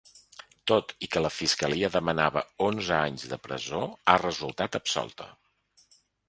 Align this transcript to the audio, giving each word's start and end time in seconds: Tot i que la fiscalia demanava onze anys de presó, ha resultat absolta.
Tot 0.69 0.93
i 1.07 1.09
que 1.15 1.21
la 1.25 1.29
fiscalia 1.33 1.89
demanava 1.95 2.43
onze 2.69 2.97
anys 3.01 3.27
de 3.35 3.39
presó, 3.45 3.83
ha 4.07 4.17
resultat 4.25 4.81
absolta. 4.81 5.29